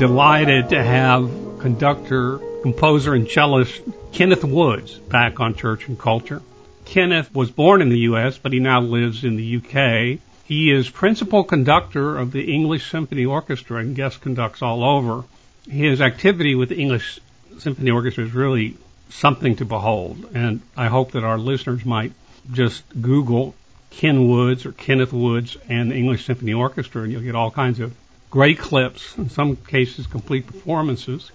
[0.00, 3.82] delighted to have conductor, composer, and cellist
[4.12, 6.40] Kenneth Woods back on Church and Culture.
[6.86, 10.18] Kenneth was born in the U.S., but he now lives in the U.K.
[10.44, 15.24] He is principal conductor of the English Symphony Orchestra and guest conducts all over.
[15.68, 17.20] His activity with the English
[17.58, 18.78] Symphony Orchestra is really
[19.10, 22.14] something to behold, and I hope that our listeners might
[22.50, 23.54] just Google
[23.90, 27.80] Ken Woods or Kenneth Woods and the English Symphony Orchestra, and you'll get all kinds
[27.80, 27.94] of
[28.30, 31.30] great clips, in some cases complete performances.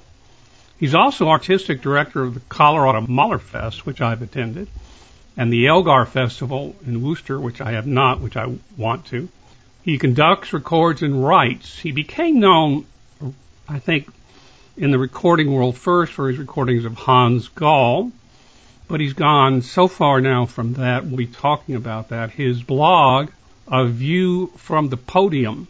[0.80, 4.68] He's also artistic director of the Colorado Mahlerfest, which I've attended,
[5.38, 9.30] and the Elgar Festival in Worcester, which I have not, which I want to.
[9.84, 11.78] He conducts, records, and writes.
[11.78, 12.86] He became known,
[13.70, 14.10] I think,
[14.78, 18.12] in the recording world first for his recordings of Hans Gál,
[18.88, 21.06] but he's gone so far now from that.
[21.06, 22.32] We'll be talking about that.
[22.32, 23.30] His blog,
[23.68, 25.68] A View from the Podium,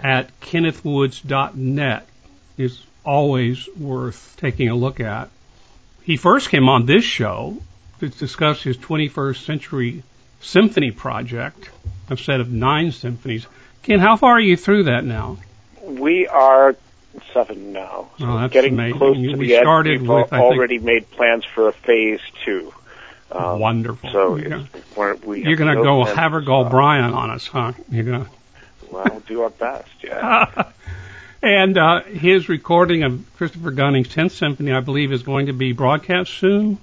[0.00, 2.06] at kennethwoods.net
[2.56, 5.30] is always worth taking a look at.
[6.02, 7.58] He first came on this show
[8.00, 10.02] to discuss his 21st century
[10.40, 11.70] symphony project,
[12.10, 13.46] a set of nine symphonies.
[13.82, 15.38] Ken, how far are you through that now?
[15.82, 16.76] We are
[17.32, 18.10] seven now.
[18.18, 18.98] So oh, that's getting amazing.
[18.98, 20.08] close to we the started end.
[20.08, 22.72] We've already made plans for a phase two.
[23.30, 24.10] Um, wonderful.
[24.10, 24.64] So yeah.
[25.24, 27.72] we you're going to go Havergal Brian on us, huh?
[27.90, 28.30] You're going to.
[28.90, 29.90] Well, we'll do our best.
[30.02, 30.70] Yeah.
[31.42, 35.72] and uh, his recording of Christopher Gunning's 10th Symphony, I believe, is going to be
[35.72, 36.78] broadcast soon.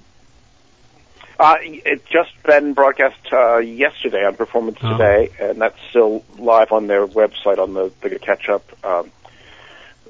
[1.38, 4.92] Uh, it just been broadcast uh, yesterday on Performance Oh.
[4.92, 9.10] Today, and that's still live on their website on the, the catch up um,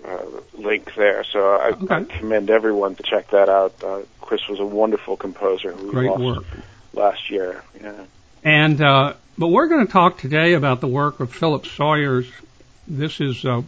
[0.04, 0.22] uh,
[0.52, 1.24] link there.
[1.24, 3.82] So I, I commend everyone to check that out.
[3.82, 6.44] Uh, Chris was a wonderful composer who Great lost work.
[6.92, 7.62] last year.
[7.80, 8.04] Yeah.
[8.44, 12.30] And uh, but we're going to talk today about the work of Philip Sawyers.
[12.86, 13.62] This is uh,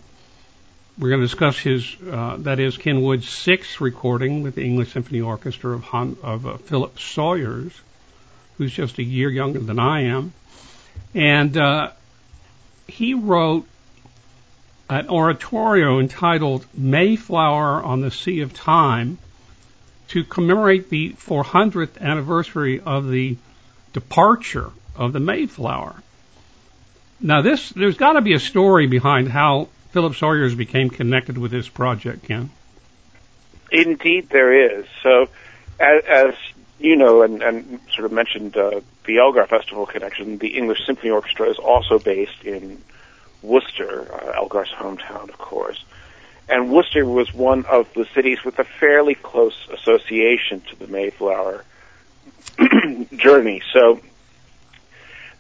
[0.97, 4.93] we're going to discuss his uh, that is Ken Wood's sixth recording with the English
[4.93, 7.73] Symphony Orchestra of Han, of uh, Philip Sawyers,
[8.59, 10.33] who's just a year younger than I am,
[11.15, 11.91] and uh,
[12.87, 13.67] he wrote
[14.89, 19.19] an oratorio entitled Mayflower on the Sea of Time
[20.09, 23.37] to commemorate the 400th anniversary of the
[23.93, 25.95] departure of the Mayflower.
[27.21, 31.51] Now, this there's got to be a story behind how Philip Sawyers became connected with
[31.51, 32.51] this project, Ken.
[33.73, 34.87] Indeed, there is.
[35.03, 35.29] So,
[35.81, 36.35] as, as
[36.79, 41.11] you know, and, and sort of mentioned uh, the Elgar Festival connection, the English Symphony
[41.11, 42.83] Orchestra is also based in
[43.43, 45.83] Worcester, uh, Elgar's hometown, of course.
[46.49, 51.65] And Worcester was one of the cities with a fairly close association to the Mayflower
[53.17, 53.63] journey.
[53.73, 54.01] So,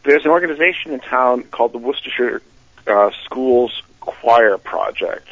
[0.06, 2.43] there's an organization in town called the Worcestershire
[2.87, 5.28] uh, Schools Choir Project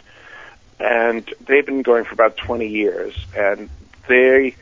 [0.80, 3.70] and they've been going for about 20 years, and
[4.08, 4.54] they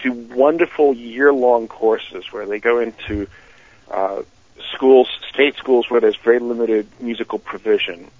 [0.00, 3.28] do wonderful year-long courses where they go into
[3.90, 4.22] uh,
[4.74, 8.10] schools, state schools where there's very limited musical provision,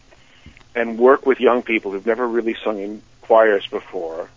[0.75, 4.29] and work with young people who've never really sung in choirs before.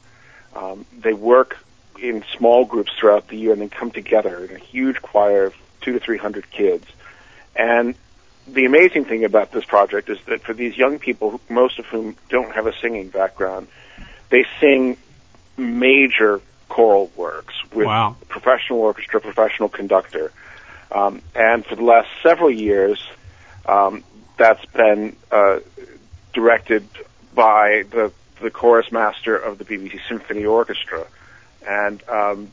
[0.55, 1.57] Um, they work
[2.01, 5.55] in small groups throughout the year and then come together in a huge choir of
[5.81, 6.85] two to three hundred kids.
[7.55, 7.95] And
[8.47, 12.15] the amazing thing about this project is that for these young people, most of whom
[12.29, 13.67] don't have a singing background,
[14.29, 14.97] they sing
[15.57, 18.17] major choral works with Wow.
[18.27, 20.31] professional orchestra, professional conductor.
[20.91, 23.01] Um, and for the last several years,
[23.65, 24.03] um,
[24.37, 25.59] that's been uh,
[26.33, 26.87] directed
[27.33, 28.11] by the
[28.41, 31.05] the chorus master of the BBC Symphony Orchestra,
[31.65, 32.51] and um,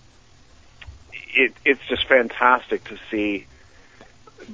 [1.34, 3.46] it, it's just fantastic to see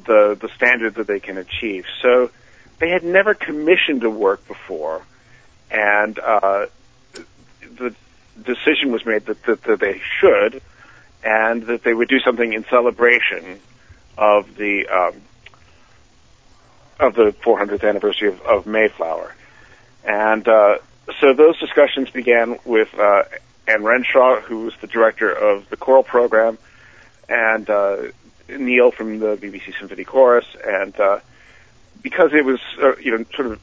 [0.06, 1.84] the the standard that they can achieve.
[2.02, 2.30] So
[2.78, 5.02] they had never commissioned a work before,
[5.70, 6.66] and uh,
[7.76, 7.94] the
[8.42, 10.62] decision was made that, that that they should,
[11.24, 13.60] and that they would do something in celebration
[14.16, 15.22] of the um,
[17.00, 19.34] of the 400th anniversary of, of Mayflower.
[20.04, 20.78] And uh,
[21.20, 23.22] so those discussions began with uh,
[23.66, 26.58] Anne Renshaw, who was the director of the choral program,
[27.28, 27.96] and uh,
[28.48, 31.20] Neil from the BBC Symphony Chorus, and uh,
[32.02, 33.60] because it was uh, you know sort of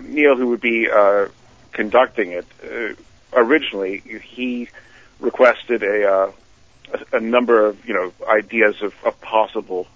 [0.00, 1.28] Neil who would be uh,
[1.72, 2.94] conducting it uh,
[3.32, 4.68] originally, he
[5.20, 6.32] requested a, uh,
[7.12, 9.86] a a number of you know ideas of, of possible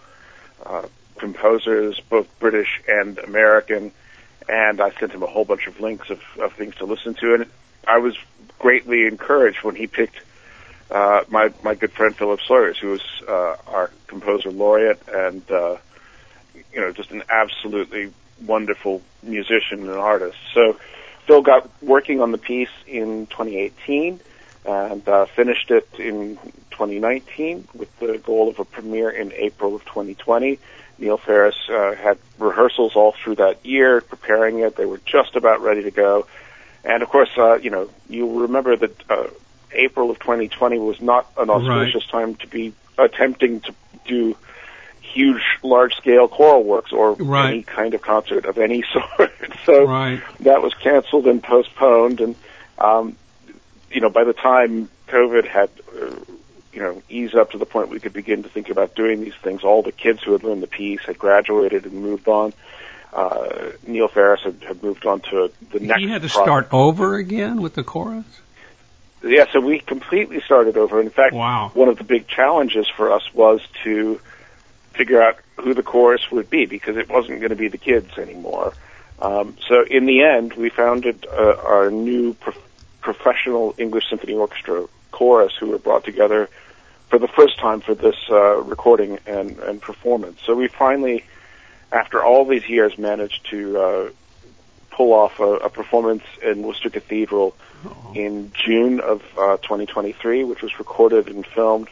[0.64, 0.86] uh,
[1.18, 3.92] composers, both British and American,
[4.48, 7.34] and I sent him a whole bunch of links of, of things to listen to,
[7.34, 7.46] and
[7.86, 8.16] I was
[8.58, 10.20] greatly encouraged when he picked
[10.90, 15.76] uh, my my good friend Philip Sawyers, who was uh, our composer laureate, and uh,
[16.72, 18.12] you know just an absolutely
[18.44, 20.38] wonderful musician and artist.
[20.54, 20.78] So
[21.26, 24.20] Phil got working on the piece in 2018
[24.64, 26.36] and uh, finished it in
[26.70, 30.58] 2019 with the goal of a premiere in April of 2020.
[30.98, 34.76] Neil Ferris uh, had rehearsals all through that year, preparing it.
[34.76, 36.26] They were just about ready to go.
[36.84, 39.28] And of course, uh, you know, you remember that uh,
[39.72, 42.20] April of 2020 was not an auspicious right.
[42.20, 43.74] time to be attempting to
[44.04, 44.36] do
[45.00, 47.50] huge, large-scale choral works or right.
[47.50, 49.32] any kind of concert of any sort.
[49.64, 50.22] so right.
[50.40, 52.20] that was canceled and postponed.
[52.20, 52.36] And
[52.78, 53.16] um,
[53.90, 55.70] you know, by the time COVID had
[56.00, 56.14] uh,
[56.72, 59.34] you know eased up to the point we could begin to think about doing these
[59.42, 62.52] things, all the kids who had learned the piece had graduated and moved on.
[63.12, 66.00] Uh, Neil Ferris had, had moved on to the next.
[66.00, 66.46] He had to project.
[66.46, 68.24] start over again with the chorus.
[69.22, 71.00] Yeah, so we completely started over.
[71.00, 71.70] In fact, wow.
[71.74, 74.20] one of the big challenges for us was to
[74.92, 78.16] figure out who the chorus would be because it wasn't going to be the kids
[78.18, 78.72] anymore.
[79.20, 82.54] Um, so in the end, we founded uh, our new pro-
[83.00, 86.48] professional English Symphony Orchestra chorus, who were brought together
[87.08, 90.40] for the first time for this uh, recording and, and performance.
[90.46, 91.24] So we finally,
[91.92, 94.10] after all these years, managed to uh,
[95.00, 97.56] pull off a, a performance in Worcester Cathedral
[97.86, 98.12] oh.
[98.14, 101.88] in June of uh, 2023, which was recorded and filmed,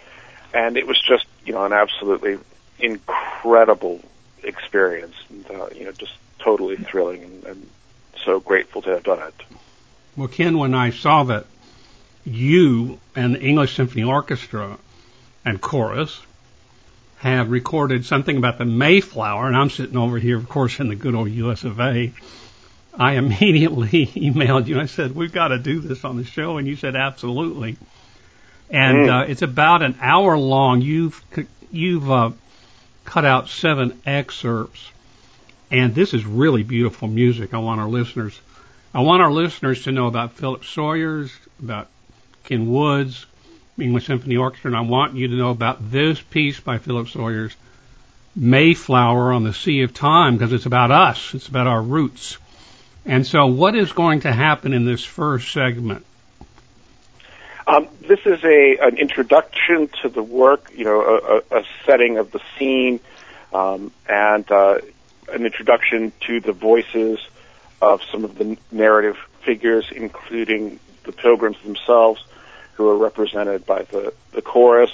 [0.53, 2.37] and it was just you know an absolutely
[2.79, 4.03] incredible
[4.43, 7.71] experience, and, uh, you know just totally thrilling, and, and
[8.27, 9.35] so grateful to have done it.
[10.15, 11.47] Well, Ken, when I saw that
[12.27, 14.77] you and the English Symphony Orchestra
[15.47, 16.21] and chorus
[17.21, 20.95] have recorded something about the Mayflower, and I'm sitting over here, of course, in the
[20.95, 22.13] good old US of A.
[22.99, 24.81] I immediately emailed you.
[24.81, 27.77] I said, "We've got to do this on the show," and you said, "Absolutely."
[28.71, 29.23] And mm.
[29.23, 30.81] uh, it's about an hour long.
[30.83, 31.23] You've
[31.71, 32.33] you've uh,
[33.05, 34.91] cut out seven excerpts,
[35.71, 37.55] and this is really beautiful music.
[37.55, 38.39] I want our listeners,
[38.93, 41.31] I want our listeners to know about Philip Sawyers,
[41.63, 41.89] about
[42.45, 43.27] Ken Woods,
[43.79, 47.55] English Symphony Orchestra, and I want you to know about this piece by Philip Sawyers,
[48.35, 51.33] Mayflower on the Sea of Time, because it's about us.
[51.33, 52.39] It's about our roots.
[53.09, 56.05] And so, what is going to happen in this first segment?
[57.67, 62.31] Um, this is a an introduction to the work, you know, a, a setting of
[62.33, 63.01] the scene,
[63.55, 64.81] um, and uh,
[65.33, 67.19] an introduction to the voices
[67.81, 72.23] of some of the narrative figures, including the pilgrims themselves,
[72.75, 74.93] who are represented by the the chorus.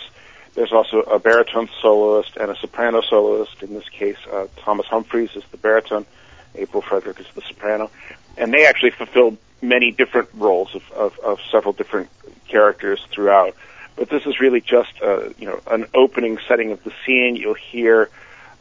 [0.55, 3.61] There's also a baritone soloist and a soprano soloist.
[3.65, 6.07] In this case, uh, Thomas Humphreys is the baritone
[6.55, 7.91] April Frederick is the soprano,
[8.37, 12.09] and they actually fulfilled many different roles of, of, of several different
[12.49, 13.55] characters throughout.
[13.97, 17.37] But this is really just a, you know an opening setting of the scene.
[17.37, 18.11] You'll hear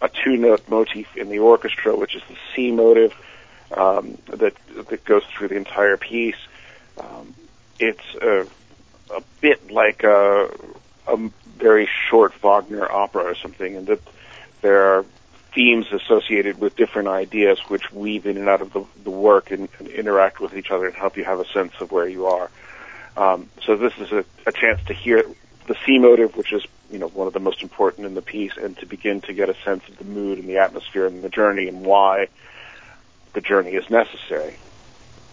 [0.01, 3.13] a two-note motif in the orchestra, which is the C motive
[3.75, 4.53] um, that
[4.89, 6.37] that goes through the entire piece.
[6.99, 7.33] Um,
[7.79, 8.45] it's a,
[9.15, 10.49] a bit like a,
[11.07, 11.17] a
[11.57, 14.01] very short Wagner opera or something, and that
[14.61, 15.05] there are
[15.53, 19.69] themes associated with different ideas which weave in and out of the, the work and,
[19.79, 22.49] and interact with each other and help you have a sense of where you are.
[23.15, 25.23] Um, so this is a, a chance to hear
[25.67, 28.57] the C motive, which is you know one of the most important in the piece,
[28.57, 31.29] and to begin to get a sense of the mood and the atmosphere and the
[31.29, 32.27] journey and why
[33.33, 34.55] the journey is necessary.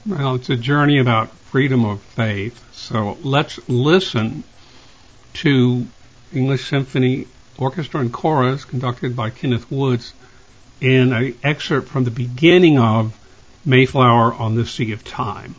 [0.06, 2.64] Well, it's a journey about freedom of faith.
[2.72, 4.44] So let's listen
[5.34, 5.86] to
[6.32, 7.26] English Symphony
[7.58, 10.14] orchestra and chorus conducted by Kenneth Woods
[10.80, 13.16] in an excerpt from the beginning of
[13.64, 15.54] Mayflower on the Sea of Time.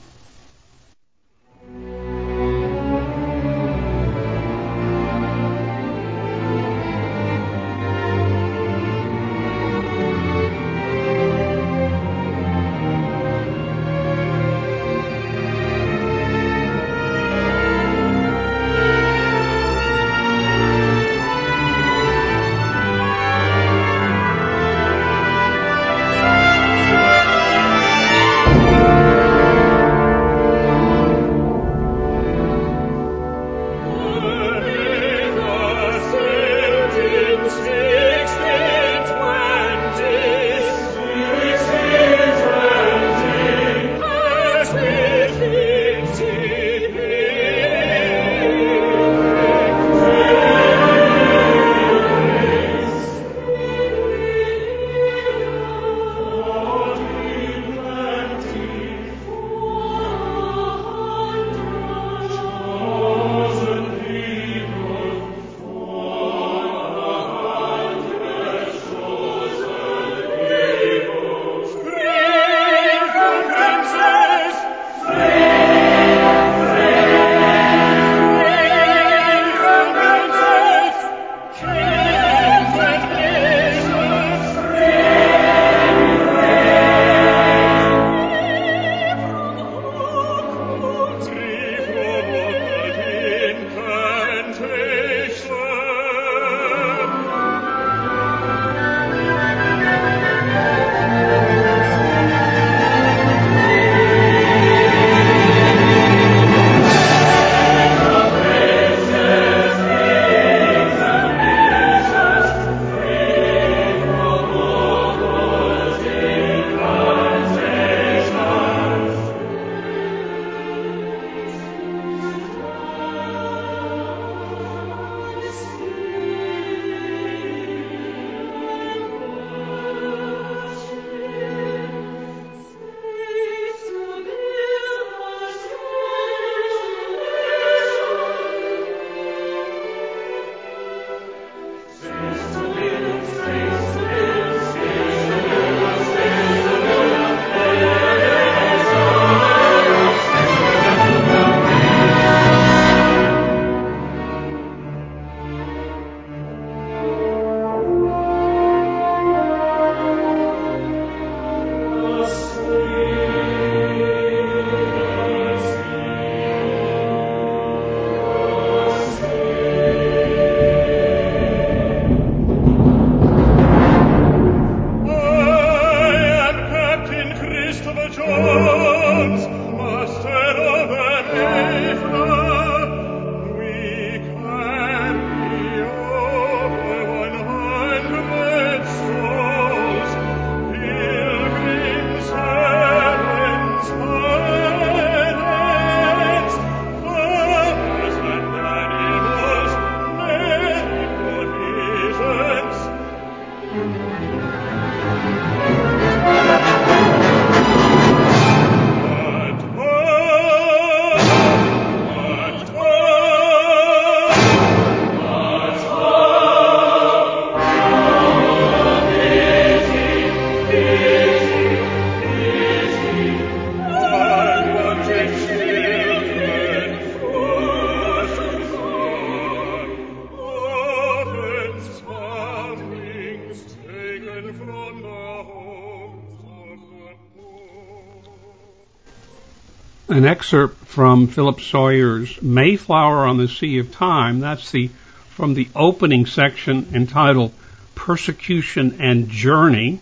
[240.41, 244.39] Excerpt from Philip Sawyer's Mayflower on the Sea of Time.
[244.39, 244.89] That's the
[245.29, 247.53] from the opening section entitled
[247.93, 249.99] Persecution and Journey.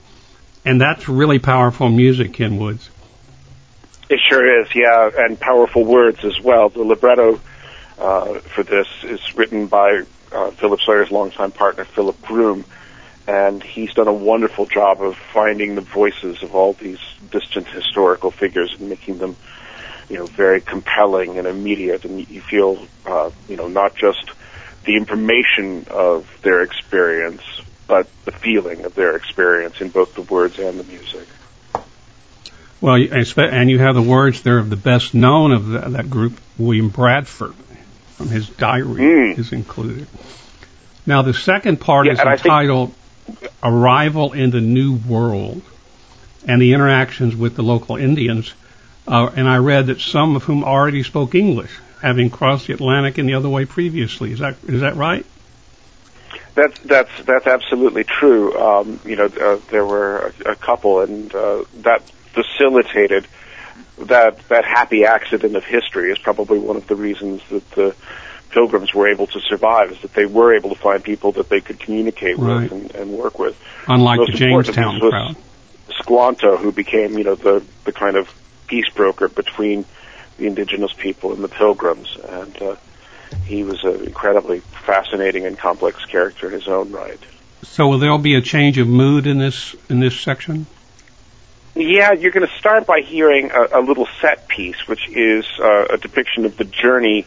[0.63, 2.89] And that's really powerful music, Ken Woods.
[4.09, 6.69] It sure is, yeah, and powerful words as well.
[6.69, 7.41] The libretto
[7.97, 12.63] uh, for this is written by uh, Philip Sawyer's longtime partner, Philip Groom,
[13.27, 18.31] and he's done a wonderful job of finding the voices of all these distant historical
[18.31, 19.35] figures and making them,
[20.09, 24.31] you know, very compelling and immediate, and you feel, uh, you know, not just
[24.85, 27.43] the information of their experience,
[27.87, 31.27] but the feeling of their experience in both the words and the music.
[32.81, 36.39] Well, and you have the words there of the best known of the, that group,
[36.57, 37.53] William Bradford,
[38.15, 39.37] from his diary mm.
[39.37, 40.07] is included.
[41.05, 42.93] Now, the second part yeah, is entitled
[43.61, 45.61] Arrival in the New World
[46.47, 48.53] and the interactions with the local Indians.
[49.09, 53.17] Uh, and I read that some of whom already spoke English, having crossed the Atlantic
[53.17, 54.31] and the other way previously.
[54.31, 55.25] Is that is that right?
[56.53, 58.55] That's that's that's absolutely true.
[58.55, 63.27] Um, you know, uh, there were a, a couple, and uh, that facilitated
[63.97, 67.95] that that happy accident of history is probably one of the reasons that the
[68.51, 71.61] pilgrims were able to survive is that they were able to find people that they
[71.61, 72.63] could communicate right.
[72.63, 73.59] with and, and, work with.
[73.87, 75.35] Unlike Most the Jamestown crowd.
[75.99, 78.33] Squanto, who became, you know, the, the kind of
[78.69, 79.83] peace broker between
[80.37, 82.15] the indigenous people and the pilgrims.
[82.29, 82.75] And uh,
[83.45, 87.19] he was an incredibly fascinating and complex character in his own right.
[87.63, 90.65] So will there be a change of mood in this in this section?
[91.75, 95.85] Yeah, you're going to start by hearing a, a little set piece, which is uh,
[95.89, 97.25] a depiction of the journey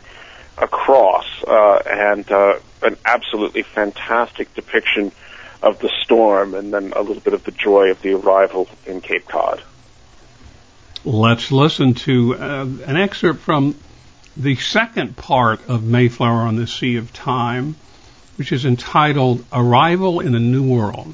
[0.58, 5.12] across, uh, and uh, an absolutely fantastic depiction
[5.62, 9.00] of the storm, and then a little bit of the joy of the arrival in
[9.00, 9.62] Cape Cod.
[11.04, 13.74] Let's listen to uh, an excerpt from
[14.36, 17.74] the second part of Mayflower on the Sea of Time,
[18.36, 21.12] which is entitled Arrival in a New World.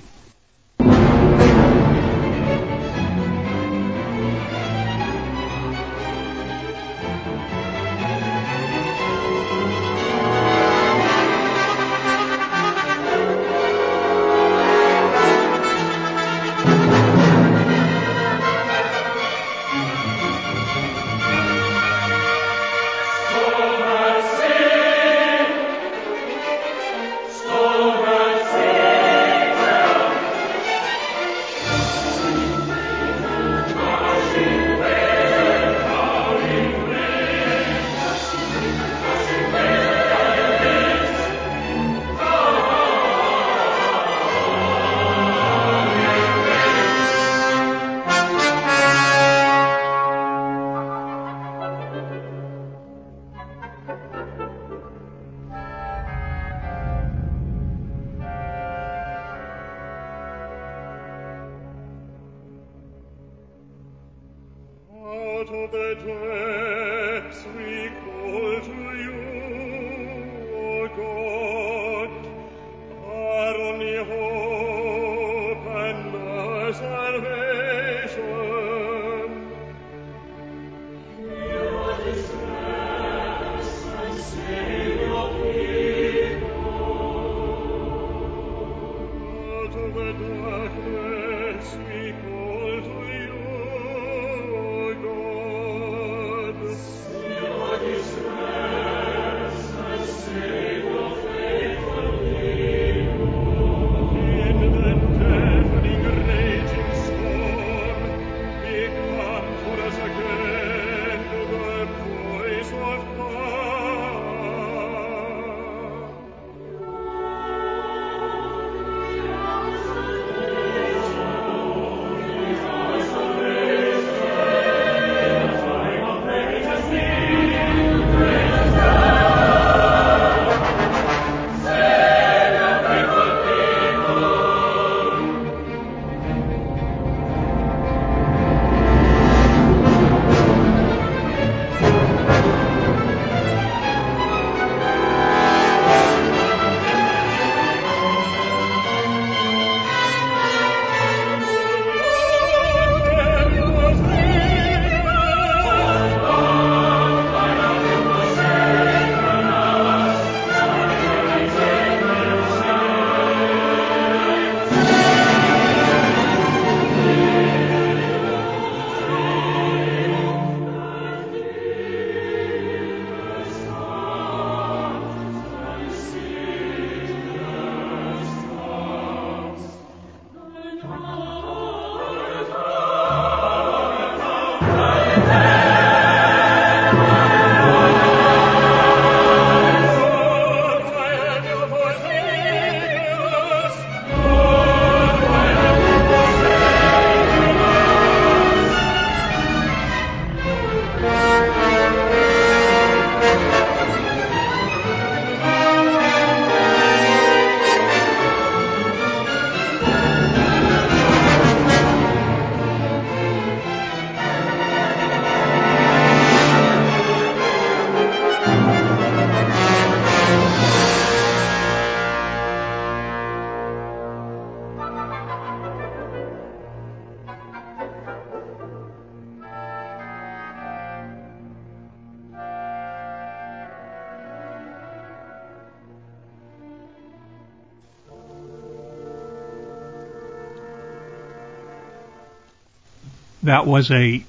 [243.68, 244.24] Was a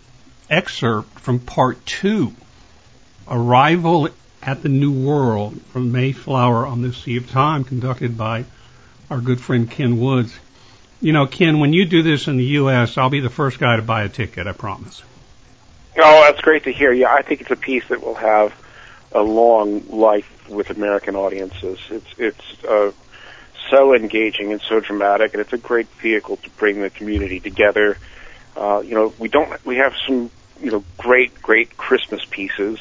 [0.49, 2.33] excerpt from part two,
[3.27, 4.09] Arrival
[4.41, 8.45] at the New World from Mayflower on the Sea of Time, conducted by
[9.09, 10.37] our good friend Ken Woods.
[11.01, 13.75] You know, Ken, when you do this in the U.S., I'll be the first guy
[13.75, 15.01] to buy a ticket, I promise.
[15.97, 16.91] Oh, that's great to hear.
[16.91, 18.53] Yeah, I think it's a piece that will have
[19.11, 21.79] a long life with American audiences.
[21.89, 22.91] It's it's uh,
[23.69, 27.97] so engaging and so dramatic, and it's a great vehicle to bring the community together.
[28.55, 30.29] Uh, you know, we don't we have some
[30.61, 32.79] you know great great Christmas pieces,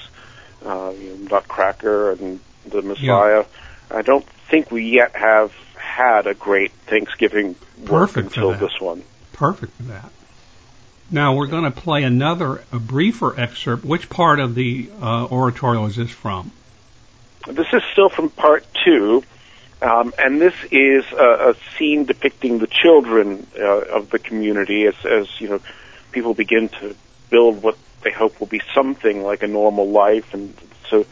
[0.64, 3.44] uh, you know, Nutcracker and the Messiah.
[3.90, 3.98] Yeah.
[3.98, 9.02] I don't think we yet have had a great Thanksgiving work Perfect until this one.
[9.32, 10.10] Perfect for that.
[11.10, 13.84] Now we're going to play another, a briefer excerpt.
[13.84, 16.52] Which part of the uh, oratorio is this from?
[17.46, 19.22] This is still from part two,
[19.80, 24.94] um, and this is a, a, scene depicting the children uh, of the community as,
[25.04, 25.60] as you know
[26.10, 26.96] people begin to
[27.30, 30.54] build what they hope will be something like a normal life, and
[30.88, 31.06] so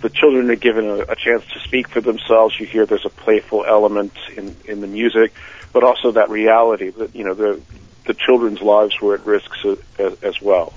[0.00, 2.58] the children are given a, a chance to speak for themselves.
[2.58, 5.32] You hear there's a playful element in in the music,
[5.72, 7.60] but also that reality that you know the
[8.06, 10.72] the children's lives were at risk so, as, as, well.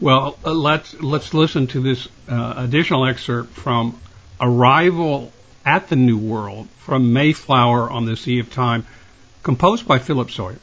[0.00, 4.00] Well, uh, let's let's listen to this uh, additional excerpt from
[4.40, 5.32] Arrival
[5.70, 8.84] at the New World from Mayflower on the Sea of Time,
[9.44, 10.58] composed by Philip Sawyer.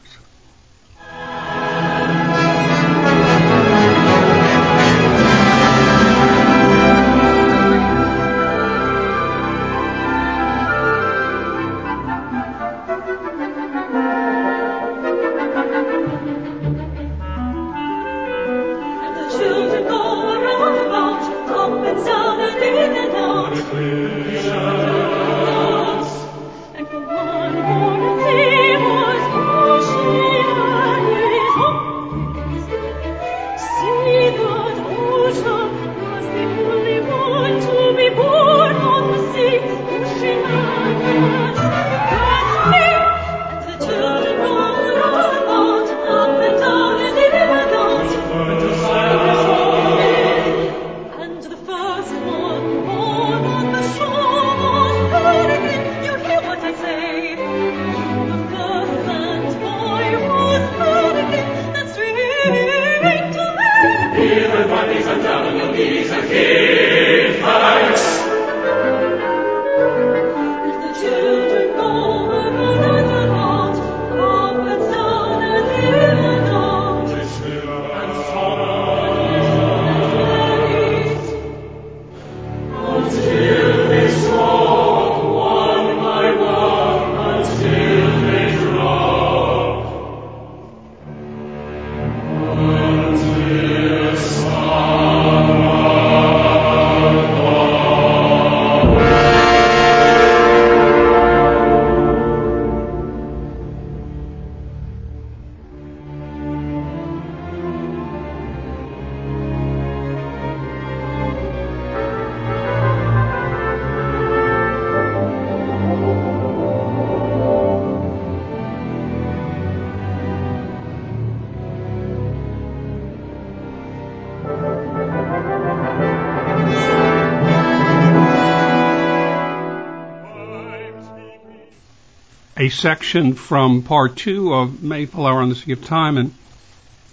[132.77, 136.33] Section from part two of Mayflower on the Sea of Time and,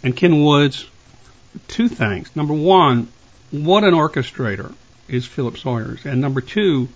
[0.02, 0.86] and Ken Woods.
[1.68, 2.34] Two things.
[2.36, 3.08] Number one,
[3.50, 4.74] what an orchestrator
[5.08, 6.04] is Philip Sawyers.
[6.04, 6.88] And number two,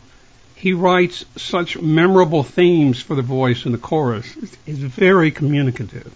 [0.54, 4.26] he writes such memorable themes for the voice and the chorus.
[4.66, 6.12] He's very communicative.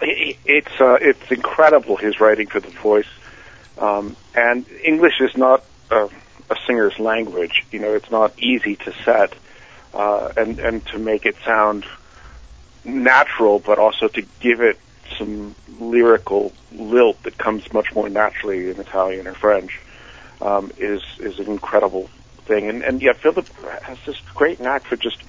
[0.00, 3.08] It's uh, it's incredible his writing for the voice,
[3.76, 6.08] um, and English is not a,
[6.48, 7.66] a singer's language.
[7.72, 9.34] You know, it's not easy to set
[9.94, 11.84] uh, and and to make it sound
[12.84, 14.78] natural, but also to give it
[15.16, 19.80] some lyrical lilt that comes much more naturally in Italian or French
[20.40, 22.08] um, is is an incredible
[22.44, 22.68] thing.
[22.68, 23.48] And and yeah, Philip
[23.82, 25.22] has this great knack for just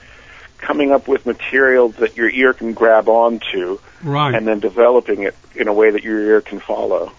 [0.57, 4.35] coming up with material that your ear can grab onto, right.
[4.35, 7.11] and then developing it in a way that your ear can follow.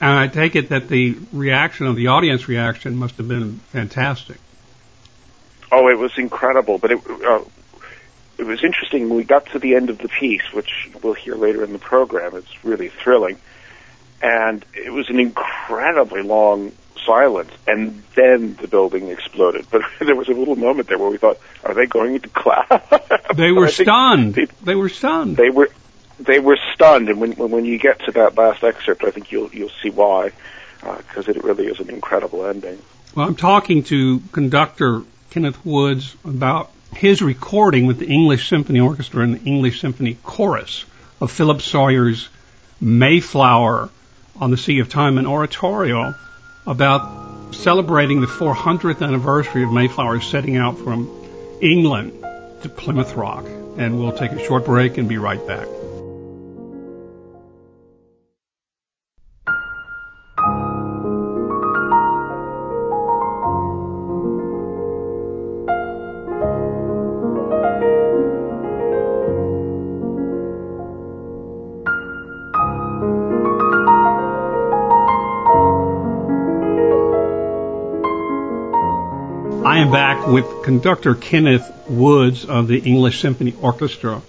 [0.00, 4.36] And I take it that the reaction of the audience reaction must have been fantastic.
[5.74, 7.40] Oh, it was incredible, but it uh,
[8.36, 11.34] it was interesting when we got to the end of the piece, which we'll hear
[11.34, 12.36] later in the program.
[12.36, 13.38] It's really thrilling,
[14.20, 16.72] and it was an incredibly long
[17.06, 19.66] silence, and then the building exploded.
[19.70, 22.68] But there was a little moment there where we thought, "Are they going into class?"
[23.34, 24.34] they were stunned.
[24.34, 25.38] They, they were stunned.
[25.38, 25.70] They were
[26.18, 29.50] they were stunned, and when when you get to that last excerpt, I think you'll
[29.54, 30.32] you'll see why,
[30.80, 32.78] because uh, it really is an incredible ending.
[33.14, 39.24] Well, I'm talking to conductor Kenneth Woods about his recording with the English Symphony Orchestra
[39.24, 40.84] and the English Symphony Chorus
[41.22, 42.28] of Philip Sawyer's
[42.82, 43.88] Mayflower
[44.38, 46.14] on the Sea of Time, an oratorio
[46.66, 51.08] about celebrating the 400th anniversary of Mayflower setting out from
[51.62, 52.12] England
[52.60, 53.46] to Plymouth Rock.
[53.78, 55.66] And we'll take a short break and be right back.
[80.32, 84.22] With conductor Kenneth Woods of the English Symphony Orchestra.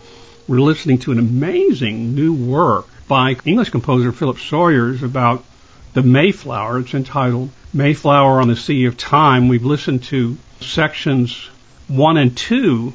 [0.49, 5.45] We're listening to an amazing new work by English composer Philip Sawyers about
[5.93, 6.79] the Mayflower.
[6.79, 9.47] It's entitled Mayflower on the Sea of Time.
[9.47, 11.49] We've listened to sections
[11.87, 12.91] one and two.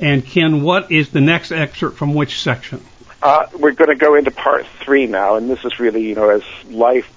[0.00, 2.84] And Ken, what is the next excerpt from which section?
[3.22, 6.30] Uh, we're going to go into part three now, and this is really, you know,
[6.30, 7.08] as life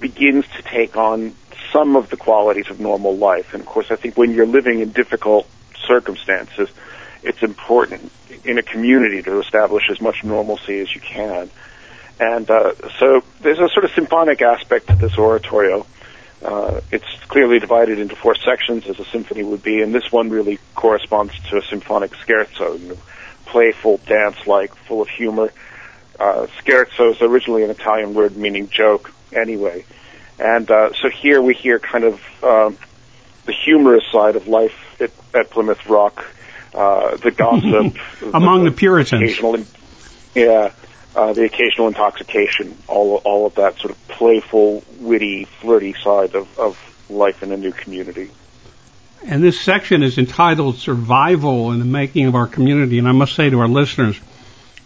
[0.00, 1.36] begins to take on
[1.72, 3.54] some of the qualities of normal life.
[3.54, 5.48] And of course, I think when you're living in difficult
[5.86, 6.68] circumstances,
[7.22, 8.12] it's important
[8.44, 11.50] in a community to establish as much normalcy as you can.
[12.18, 15.86] And uh, so there's a sort of symphonic aspect to this oratorio.
[16.42, 20.30] Uh, it's clearly divided into four sections, as a symphony would be, and this one
[20.30, 22.98] really corresponds to a symphonic scherzo, you know,
[23.46, 25.52] playful, dance-like, full of humor.
[26.18, 29.84] Uh, scherzo is originally an Italian word meaning joke, anyway.
[30.40, 32.78] And uh, so here we hear kind of um,
[33.44, 36.24] the humorous side of life at, at Plymouth Rock,
[36.74, 37.94] uh, the gossip
[38.34, 39.38] among the, the Puritans,
[40.34, 40.72] yeah,
[41.14, 46.58] uh, the occasional intoxication, all all of that sort of playful, witty, flirty side of,
[46.58, 46.78] of
[47.10, 48.30] life in a new community.
[49.22, 53.34] And this section is entitled "Survival in the Making of Our Community." And I must
[53.34, 54.18] say to our listeners,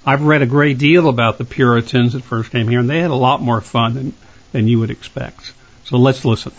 [0.05, 3.13] I've read a great deal about the Puritans that first came here, and they had
[3.13, 4.15] a lot more fun than
[4.55, 5.53] than you would expect.
[5.83, 6.53] So let's listen.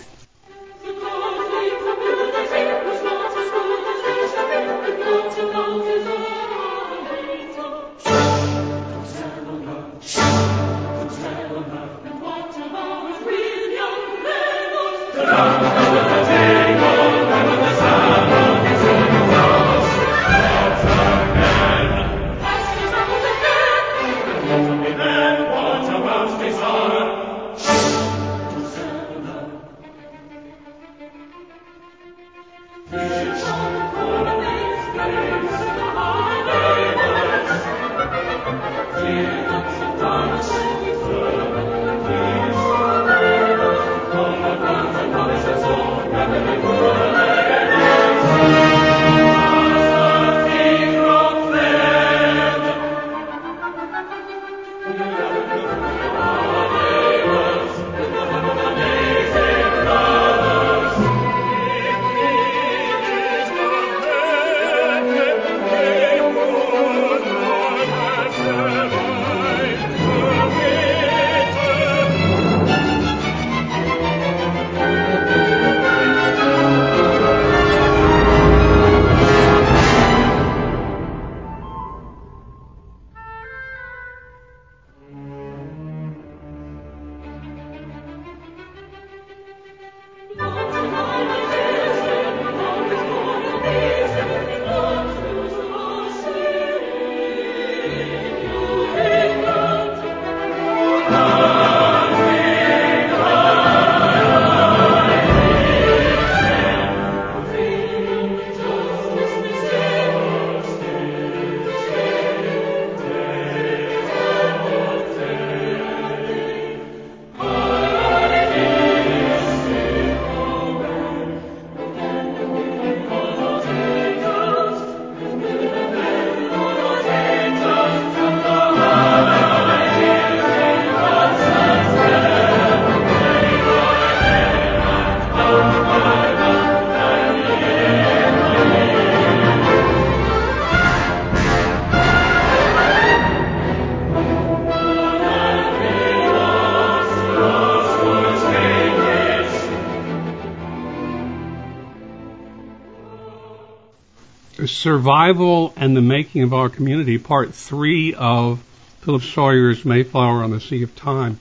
[154.85, 158.59] Survival and the Making of Our Community, Part 3 of
[159.01, 161.39] Philip Sawyer's Mayflower on the Sea of Time.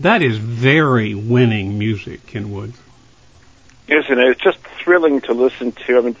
[0.00, 2.72] That is very winning music, Kenwood.
[3.88, 4.26] Isn't it?
[4.26, 5.98] It's just thrilling to listen to.
[5.98, 6.16] I mean,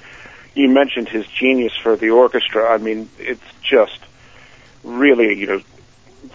[0.54, 2.70] you mentioned his genius for the orchestra.
[2.70, 4.00] I mean, it's just
[4.84, 5.62] really, you know,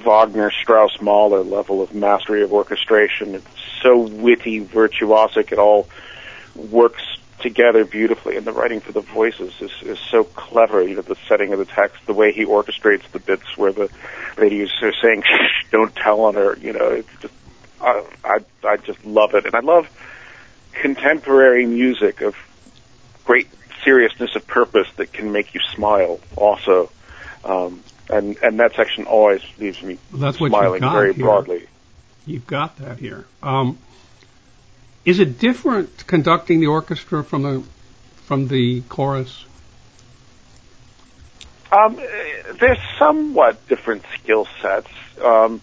[0.03, 3.35] Wagner, Strauss, Mahler level of mastery of orchestration.
[3.35, 3.45] It's
[3.83, 5.51] so witty, virtuosic.
[5.51, 5.87] It all
[6.55, 7.03] works
[7.39, 10.81] together beautifully, and the writing for the voices is, is so clever.
[10.81, 13.89] You know, the setting of the text, the way he orchestrates the bits where the
[14.37, 17.33] ladies are saying, Shh, "Don't tell on her." You know, it's just
[17.81, 19.87] I, I I just love it, and I love
[20.73, 22.35] contemporary music of
[23.25, 23.47] great
[23.83, 26.19] seriousness of purpose that can make you smile.
[26.35, 26.89] Also,
[27.43, 31.25] um, and and that section always leaves me That's smiling very here.
[31.25, 31.67] broadly.
[32.25, 33.25] You've got that here.
[33.41, 33.77] Um,
[35.07, 37.63] is it different conducting the orchestra from the
[38.25, 39.45] from the chorus?
[41.71, 41.95] Um,
[42.59, 44.91] there's somewhat different skill sets,
[45.23, 45.61] um,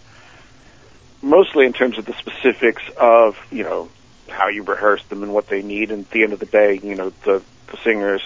[1.21, 3.89] mostly in terms of the specifics of you know
[4.27, 5.91] how you rehearse them and what they need.
[5.91, 8.23] And at the end of the day, you know the the singers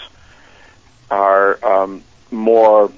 [1.12, 2.02] are um,
[2.32, 2.94] more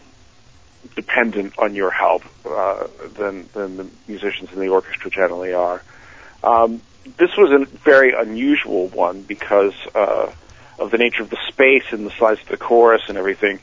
[0.96, 2.86] dependent on your help uh,
[3.18, 5.82] than than the musicians in the orchestra generally are.
[6.44, 6.82] Um,
[7.18, 10.32] this was a very unusual one because uh,
[10.80, 13.60] of the nature of the space and the size of the chorus and everything.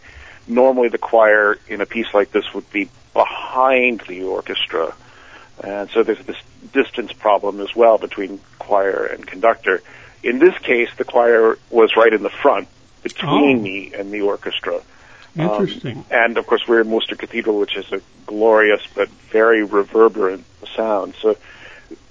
[0.47, 4.95] Normally, the choir in a piece like this would be behind the orchestra,
[5.63, 6.37] and so there's this
[6.73, 9.83] distance problem as well between choir and conductor.
[10.23, 12.69] In this case, the choir was right in the front
[13.03, 13.63] between Oh.
[13.63, 14.81] me and the orchestra.
[15.37, 15.99] Interesting.
[15.99, 20.45] Um, and of course, we're in Worcester Cathedral, which is a glorious but very reverberant
[20.75, 21.15] sound.
[21.21, 21.37] So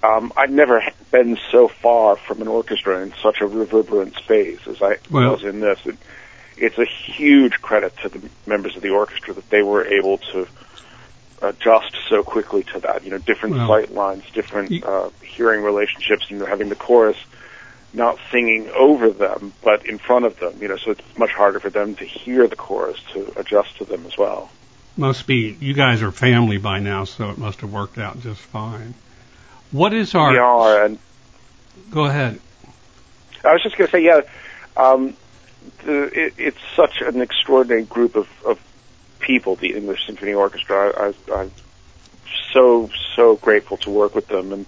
[0.04, 4.82] um, I've never been so far from an orchestra in such a reverberant space as
[4.82, 5.80] I Well- was in this.
[5.86, 5.98] It,
[6.58, 10.48] it's a huge credit to the members of the orchestra that they were able to
[11.42, 13.04] adjust so quickly to that.
[13.04, 16.70] You know, different Well, sight lines, different you- uh, hearing relationships, and you know, having
[16.70, 17.18] the chorus
[17.94, 20.54] not singing over them, but in front of them.
[20.60, 23.86] You know, so it's much harder for them to hear the chorus to adjust to
[23.86, 24.50] them as well.
[24.98, 28.42] Must be you guys are family by now, so it must have worked out just
[28.42, 28.96] fine.
[29.72, 30.32] What is our?
[30.32, 31.00] We are, and
[31.92, 32.40] Go ahead.
[33.44, 34.22] I was just going to say, yeah,
[34.76, 35.16] um,
[35.86, 38.60] the, it, it's such an extraordinary group of, of
[39.20, 40.92] people, the English Symphony Orchestra.
[40.98, 41.52] I, I, I'm
[42.52, 44.66] so so grateful to work with them, and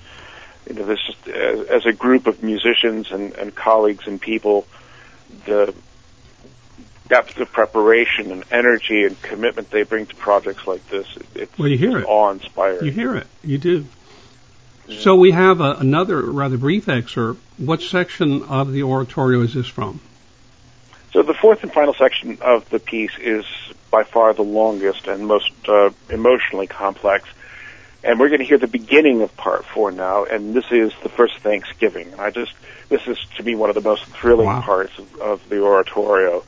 [0.68, 4.66] you know, this just as, as a group of musicians and, and colleagues and people,
[5.46, 5.74] the
[7.08, 11.58] depth of preparation and energy and commitment they bring to projects like this, it, it's
[11.58, 12.06] Well, you hear it.
[12.06, 12.86] awe-inspiring.
[12.86, 13.28] You hear it.
[13.44, 13.86] You do.
[14.92, 17.40] So we have a, another rather brief excerpt.
[17.58, 20.00] What section of the oratorio is this from?
[21.12, 23.46] So the fourth and final section of the piece is
[23.92, 27.28] by far the longest and most uh, emotionally complex.
[28.04, 31.10] And we're going to hear the beginning of part four now, and this is the
[31.10, 32.12] first Thanksgiving.
[32.14, 32.54] And I just,
[32.88, 34.62] this is to me one of the most thrilling Wow.
[34.62, 36.44] parts of, of the oratorio,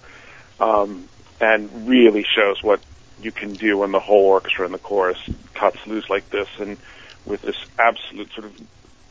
[0.60, 1.10] um,
[1.42, 2.80] and really shows what
[3.22, 5.18] you can do when the whole orchestra and the chorus
[5.54, 6.78] cuts loose like this, and
[7.26, 8.62] with this absolute sort of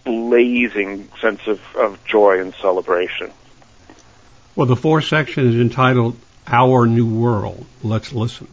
[0.05, 3.31] blazing sense of, of joy and celebration.
[4.57, 7.65] Well, the fourth section is entitled Our New World.
[7.83, 8.49] Let's listen.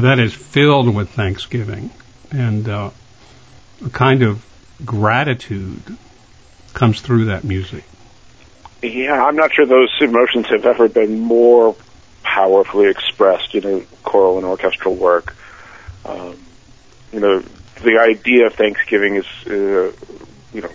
[0.00, 1.90] That is filled with thanksgiving
[2.30, 2.90] and uh,
[3.84, 4.44] a kind of
[4.84, 5.82] gratitude
[6.72, 7.84] comes through that music.
[8.82, 11.76] Yeah, I'm not sure those emotions have ever been more
[12.22, 15.36] powerfully expressed in a choral and orchestral work.
[16.04, 16.38] Um,
[17.12, 17.40] you know,
[17.82, 19.92] the idea of Thanksgiving is, uh,
[20.54, 20.70] you know,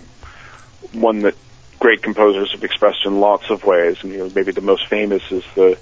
[0.92, 1.34] one that
[1.80, 3.98] great composers have expressed in lots of ways.
[4.02, 5.78] And, you know, maybe the most famous is the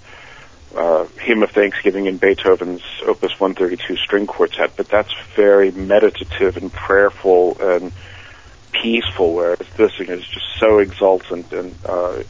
[0.77, 6.73] uh, Hymn of Thanksgiving in Beethoven's Opus 132 string quartet, but that's very meditative and
[6.73, 7.93] prayerful and
[8.73, 12.23] peaceful, whereas this thing is just so exultant and uh,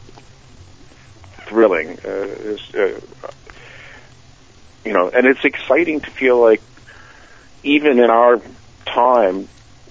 [1.47, 1.99] thrilling.
[2.05, 2.99] Uh, uh,
[4.83, 6.61] you know, and it's exciting to feel like
[7.63, 8.39] even in our
[8.85, 9.49] time,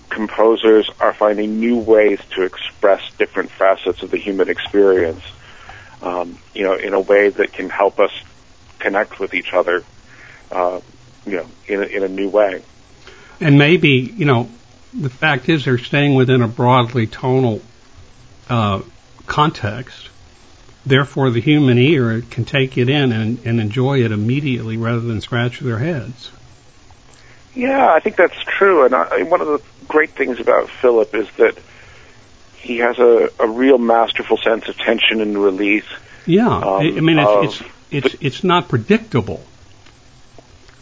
[0.08, 5.24] composers are finding new ways to express different facets of the human experience.
[6.00, 8.12] Um, you know, in a way that can help us
[8.84, 9.82] connect with each other.
[10.52, 10.80] Uh,
[11.26, 12.62] you know, in a, in a new way.
[13.40, 14.48] And maybe you know,
[14.92, 17.62] the fact is they're staying within a broadly tonal
[18.48, 18.82] uh,
[19.26, 20.10] context.
[20.86, 25.22] Therefore, the human ear can take it in and, and enjoy it immediately rather than
[25.22, 26.30] scratch their heads.
[27.54, 28.84] Yeah, I think that's true.
[28.84, 31.56] And I, one of the great things about Philip is that
[32.56, 35.86] he has a, a real masterful sense of tension and release.
[36.26, 39.44] Yeah, um, I mean it's, it's it's it's not predictable.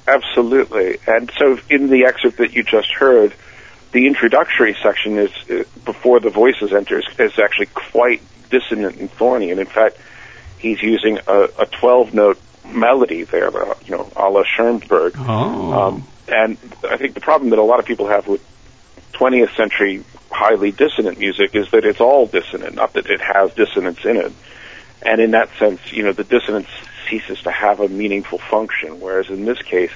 [0.07, 3.35] Absolutely, and so in the excerpt that you just heard,
[3.93, 9.51] the introductory section is uh, before the voices enters is actually quite dissonant and thorny,
[9.51, 9.97] and in fact,
[10.59, 15.15] he's using a, a 12 note melody there, uh, you know, a la Schoenberg.
[15.19, 15.73] Oh.
[15.73, 16.57] Um, and
[16.89, 18.43] I think the problem that a lot of people have with
[19.13, 24.05] 20th century highly dissonant music is that it's all dissonant, not that it has dissonance
[24.05, 24.33] in it.
[25.05, 26.68] And in that sense, you know, the dissonance
[27.09, 29.00] ceases to have a meaningful function.
[29.00, 29.90] Whereas in this case,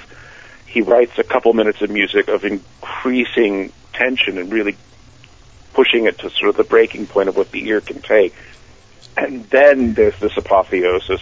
[0.65, 4.75] he writes a couple minutes of music of increasing tension and really
[5.73, 8.33] pushing it to sort of the breaking point of what the ear can take.
[9.15, 11.21] And then there's this apotheosis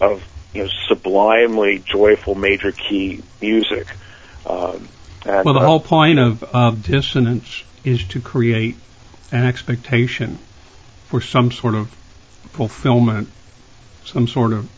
[0.00, 3.86] of you know sublimely joyful major key music.
[4.46, 4.88] Um,
[5.24, 8.76] and, well, the uh, whole point of, of dissonance is to create
[9.30, 10.38] an expectation
[11.06, 11.94] for some sort of
[12.52, 13.28] fulfillment,
[14.04, 14.70] some sort of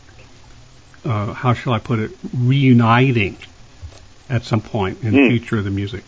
[1.05, 3.37] uh, how shall I put it, reuniting
[4.29, 5.12] at some point in mm.
[5.12, 5.29] the hmm.
[5.29, 6.05] future of the music.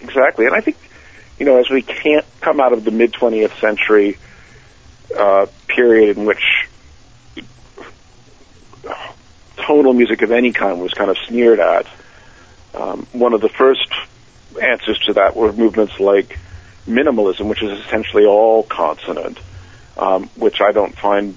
[0.00, 0.76] Exactly, and I think
[1.38, 4.18] you know as we can't come out of the mid 20th century
[5.16, 6.68] uh, period in which
[9.56, 11.86] tonal music of any kind was kind of sneered at.
[12.74, 13.90] Um, one of the first
[14.60, 16.38] answers to that were movements like
[16.86, 19.38] minimalism, which is essentially all consonant,
[19.96, 21.36] um, which I don't find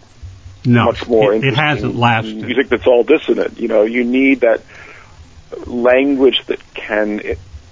[0.65, 2.35] no, much more it, it hasn't lasted.
[2.35, 3.59] Music that's all dissonant.
[3.59, 4.61] You know, you need that
[5.65, 7.21] language that can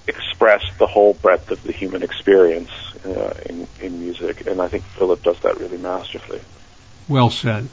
[0.06, 2.70] express the whole breadth of the human experience
[3.04, 6.40] uh, in, in music, and I think Philip does that really masterfully.
[7.08, 7.68] Well said.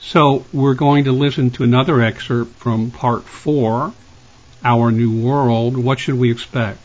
[0.00, 3.92] So we're going to listen to another excerpt from part four,
[4.64, 5.76] Our New World.
[5.76, 6.80] What should we expect?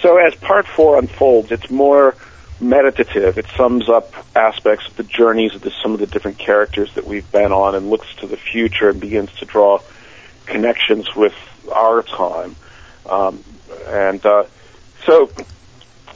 [0.00, 2.14] So as part four unfolds, it's more
[2.60, 3.38] meditative.
[3.38, 7.06] It sums up aspects of the journeys of the, some of the different characters that
[7.06, 9.80] we've been on and looks to the future and begins to draw
[10.46, 11.34] connections with
[11.72, 12.56] our time.
[13.06, 13.44] Um,
[13.86, 14.44] and uh,
[15.04, 15.30] so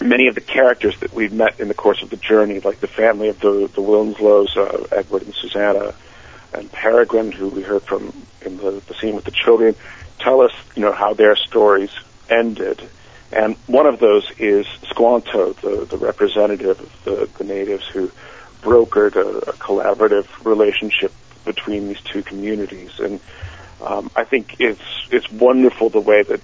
[0.01, 2.89] many of the characters that we've met in the course of the journey, like the
[2.89, 5.95] family of the, the Winslows, uh, Edward and Susanna,
[6.53, 8.13] and Peregrine, who we heard from
[8.43, 9.75] in the, the scene with the children,
[10.19, 11.91] tell us, you know, how their stories
[12.29, 12.83] ended
[13.33, 18.11] and one of those is Squanto, the, the representative of the, the natives who
[18.61, 21.13] brokered a, a collaborative relationship
[21.45, 22.99] between these two communities.
[23.01, 23.21] And
[23.81, 24.81] um, I think it's
[25.11, 26.41] it's wonderful the way that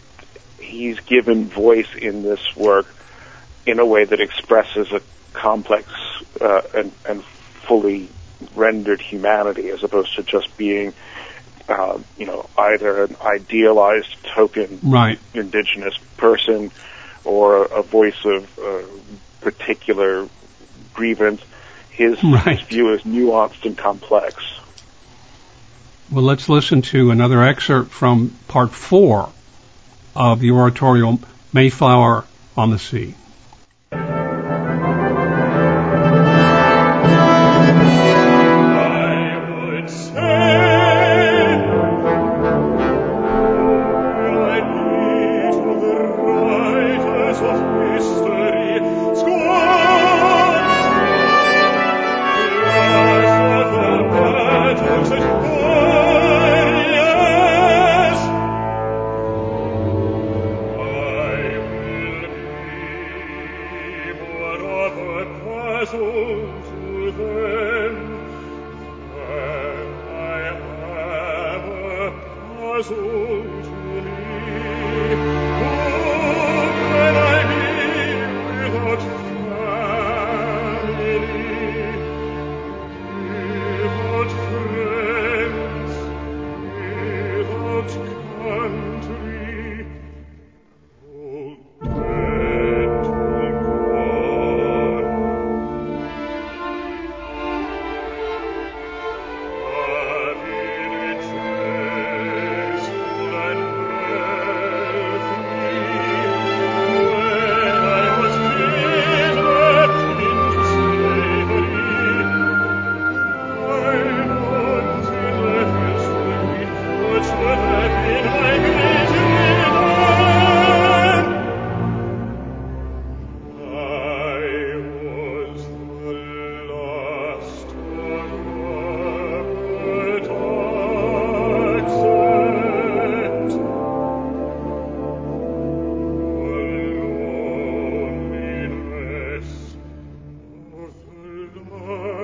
[0.59, 2.86] he's given voice in this work
[3.66, 5.01] in a way that expresses a
[5.32, 5.93] complex
[6.41, 7.22] uh, and, and
[7.66, 8.09] fully
[8.55, 10.93] rendered humanity as opposed to just being
[11.68, 15.18] uh, you know, either an idealized token right.
[15.34, 16.70] indigenous person
[17.24, 18.84] or a voice of a
[19.40, 20.28] particular
[20.94, 21.42] grievance.
[21.90, 22.58] His, right.
[22.58, 24.42] his view is nuanced and complex.
[26.10, 29.30] Well, let's listen to another excerpt from part four
[30.16, 31.18] of the oratorio
[31.52, 32.24] Mayflower
[32.56, 33.14] on the Sea.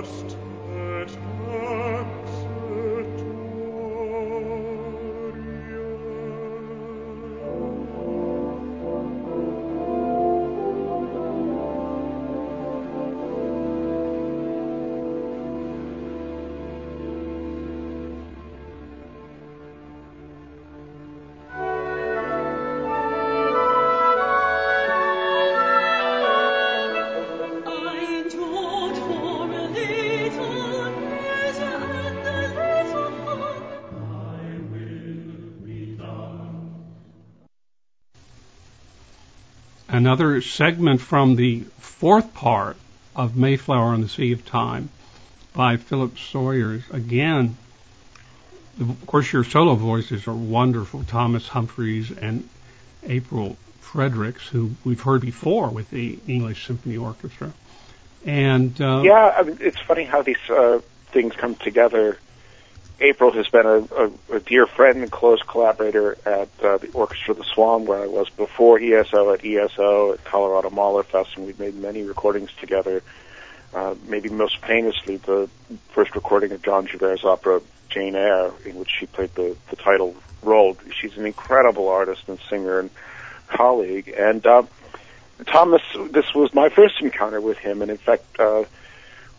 [0.04, 0.33] first
[40.04, 42.76] another segment from the fourth part
[43.16, 44.90] of Mayflower on the Sea of Time
[45.54, 46.82] by Philip Sawyers.
[46.90, 47.56] Again,
[48.78, 51.04] of course, your solo voices are wonderful.
[51.04, 52.46] Thomas Humphreys and
[53.02, 57.54] April Fredricks, who we've heard before with the English Symphony Orchestra.
[58.26, 60.82] And uh, yeah, I mean, it's funny how these uh,
[61.12, 62.18] things come together
[63.00, 67.32] April has been a, a, a dear friend and close collaborator at uh, the Orchestra
[67.32, 71.58] of the Swan, where I was before ESO at ESO at Colorado Mahlerfest, and we've
[71.58, 73.02] made many recordings together.
[73.74, 75.48] Uh, maybe most famously, the
[75.88, 80.14] first recording of John Joubert's opera Jane Eyre, in which she played the, the title
[80.42, 80.76] role.
[81.00, 82.90] She's an incredible artist and singer and
[83.48, 84.14] colleague.
[84.16, 84.62] And uh,
[85.46, 88.64] Thomas, this was my first encounter with him, and in fact, uh,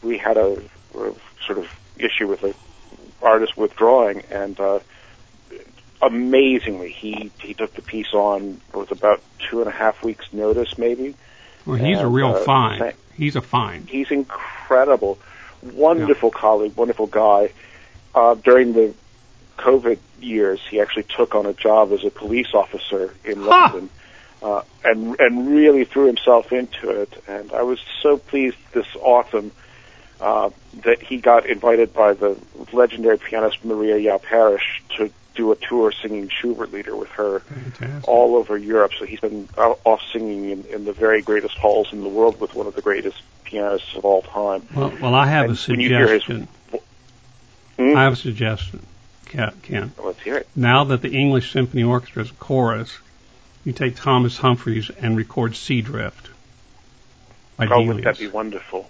[0.01, 0.61] we had a,
[0.95, 1.13] a
[1.45, 2.53] sort of issue with a
[3.25, 4.79] artist withdrawing, and uh,
[6.01, 10.77] amazingly, he he took the piece on with about two and a half weeks' notice,
[10.77, 11.15] maybe.
[11.65, 12.93] Well, he's and, a real uh, fine.
[13.15, 13.87] He's a fine.
[13.87, 15.17] He's incredible,
[15.61, 17.51] wonderful colleague, wonderful guy.
[18.13, 18.93] Uh, during the
[19.57, 23.49] COVID years, he actually took on a job as a police officer in Huh.
[23.49, 23.89] London,
[24.43, 27.11] uh, and and really threw himself into it.
[27.27, 29.51] And I was so pleased this autumn
[30.21, 30.49] uh,
[30.83, 32.37] that he got invited by the
[32.73, 34.61] legendary pianist Maria João Pires
[34.97, 38.07] to do a tour singing Schubert Lieder with her Fantastic.
[38.07, 38.91] all over Europe.
[38.97, 42.55] So he's been off singing in, in the very greatest halls in the world with
[42.55, 44.65] one of the greatest pianists of all time.
[44.73, 46.47] Well, well, I have And a hear his- suggestion.
[47.77, 47.97] Hmm?
[47.97, 48.85] I have a suggestion,
[49.25, 49.91] Ken.
[50.01, 50.47] Let's hear it.
[50.55, 52.97] Now that the English Symphony Orchestra is a chorus,
[53.65, 56.29] you take Thomas Humphreys and record Sea Drift
[57.57, 58.89] by Oh, wouldn't that be wonderful?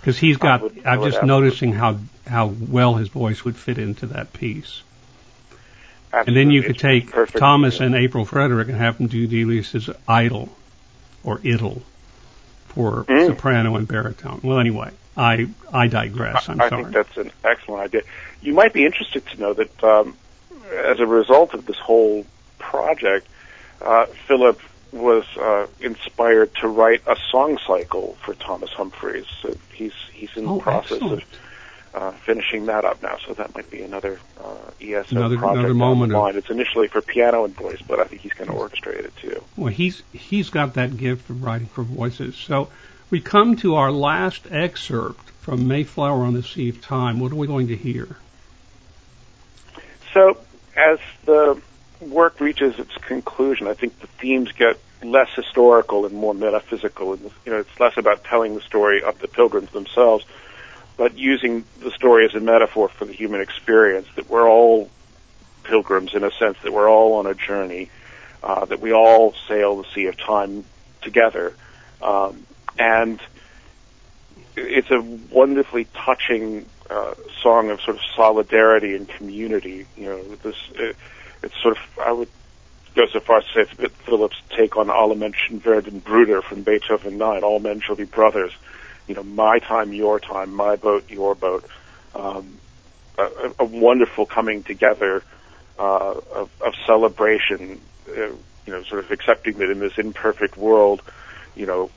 [0.00, 4.32] Because he's got, I'm just noticing how, how well his voice would fit into that
[4.32, 4.82] piece.
[6.12, 7.38] And then you could take perfect.
[7.38, 10.48] Thomas and April Fredrick and have them do Delius's Idol
[11.22, 11.82] or Idyll
[12.68, 13.26] for Mm.
[13.28, 14.40] soprano and baritone.
[14.42, 16.48] Well, anyway, I I digress.
[16.48, 16.84] I'm I sorry.
[16.84, 18.02] think that's an excellent idea.
[18.42, 20.16] You might be interested to know that um,
[20.72, 22.24] as a result of this whole
[22.58, 23.26] project,
[23.82, 24.60] uh, Philip
[24.92, 29.26] was uh, inspired to write a song cycle for Thomas Humphreys.
[29.42, 31.22] So he's he's in Oh, the process excellent.
[31.22, 31.28] of
[31.94, 33.16] uh, finishing that up now.
[33.26, 36.36] So that might be another uh, ESO Another- project another moment of-.
[36.36, 39.42] It's initially for piano and voice, but I think he's going to orchestrate it too.
[39.56, 42.36] Well, he's he's got that gift of writing for voices.
[42.36, 42.68] So
[43.10, 47.18] we come to our last excerpt from Mayflower on the Sea of Time.
[47.18, 48.16] What are we going to hear?
[50.12, 50.36] So,
[50.76, 51.60] as the
[52.00, 57.14] work reaches its conclusion, I think the themes get less historical and more metaphysical.
[57.14, 60.24] And you know, it's less about telling the story of the pilgrims themselves,
[60.96, 64.08] but using the story as a metaphor for the human experience.
[64.16, 64.90] That we're all
[65.64, 66.58] pilgrims in a sense.
[66.62, 67.90] That we're all on a journey.
[68.42, 70.64] Uh, that we all sail the sea of time
[71.02, 71.54] together,
[72.00, 72.46] um,
[72.78, 73.20] and
[74.56, 79.86] it's a wonderfully touching uh, song of sort of solidarity and community.
[79.94, 80.92] You know, this uh,
[81.42, 82.28] it's sort of I would
[82.94, 86.00] go so far as to say it's a bit Philip's take on Alle Menschen werden
[86.02, 87.44] Brüder from Beethoven 9.
[87.44, 88.52] All men shall be brothers.
[89.06, 91.64] You know, my time, your time, my boat, your boat.
[92.14, 92.58] Um,
[93.18, 95.22] a, a wonderful coming together
[95.78, 97.80] uh, of, of celebration.
[98.08, 98.32] Uh,
[98.66, 101.02] you know, sort of accepting that in this imperfect world,
[101.56, 101.90] you know,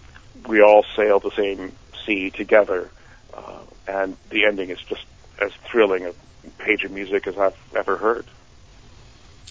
[0.48, 1.72] we all sail the same
[2.06, 2.89] sea together.
[3.34, 5.06] Uh, and the ending is just
[5.41, 6.14] as thrilling a
[6.58, 8.26] page of music as I've ever heard.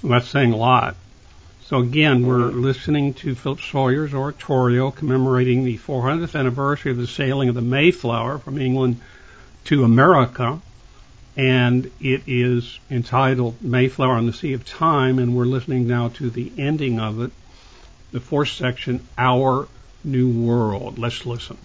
[0.03, 0.97] Well, that's saying a lot.
[1.73, 2.61] So again, we're mm-hmm.
[2.61, 8.39] listening to Philip Sawyers' oratorio commemorating the 400th anniversary of the sailing of the Mayflower
[8.39, 9.01] from England
[9.65, 10.61] to America.
[11.37, 16.29] And it is entitled Mayflower on the Sea of Time, and we're listening now to
[16.29, 17.33] the ending of it,
[18.11, 19.67] the fourth section, Our
[20.05, 20.99] New World.
[20.99, 21.57] Let's listen.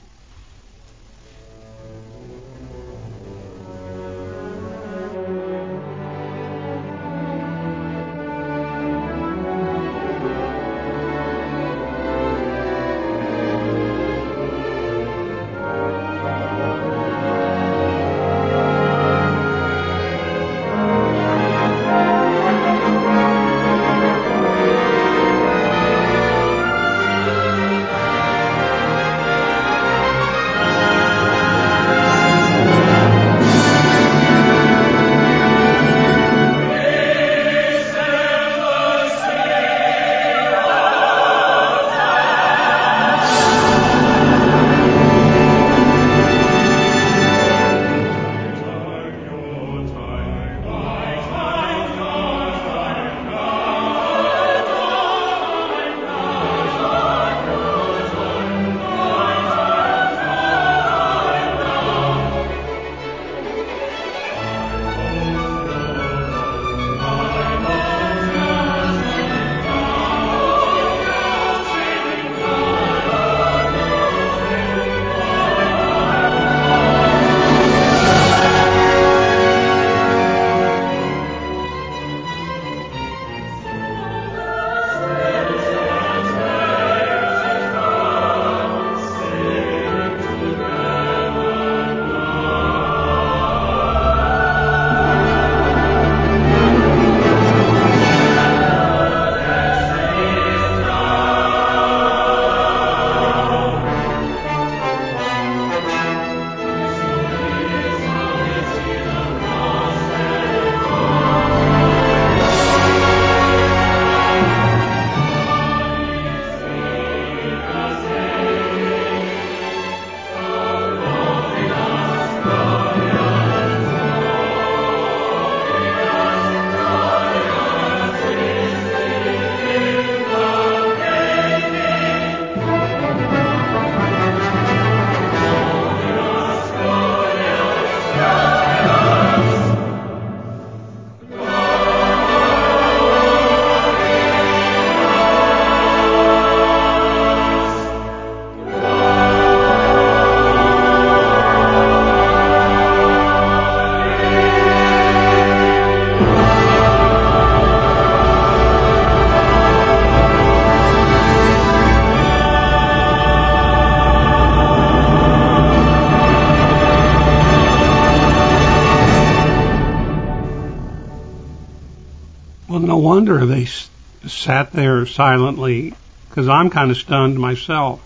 [173.58, 173.90] They s-
[174.28, 175.96] sat there silently
[176.30, 178.04] because I'm kind of stunned myself.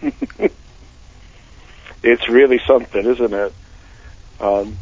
[2.04, 3.52] it's really something, isn't it?
[4.38, 4.76] Um,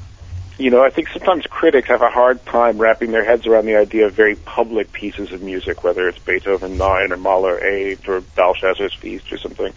[0.58, 3.76] you know, I think sometimes critics have a hard time wrapping their heads around the
[3.76, 8.20] idea of very public pieces of music, whether it's Beethoven 9 or Mahler 8 or
[8.20, 9.72] Belshazzar's Feast or something.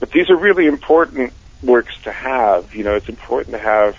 [0.00, 2.74] But these are really important works to have.
[2.74, 3.96] You know, it's important to have